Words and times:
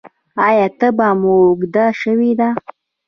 ایا 0.47 0.67
تبه 0.79 1.07
مو 1.19 1.33
اوږده 1.45 1.85
شوې 2.01 2.31
ده؟ 2.39 2.49